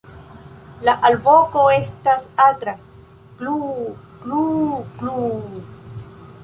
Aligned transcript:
La 0.87 0.95
alvoko 1.09 1.65
estas 1.73 2.25
akra 2.47 2.73
"kluu-kluu-kluu". 3.41 5.63